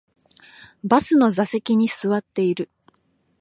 [0.83, 2.71] バスの座席に座っている